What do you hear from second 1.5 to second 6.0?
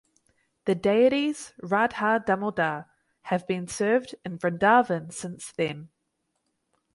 Radha Damodar have been served in Vrindavan since then.